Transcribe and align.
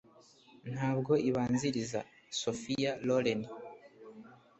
ntabwo 0.73 1.13
ibanziriza- 1.29 1.99
sophia 2.41 2.91
loren 3.07 3.41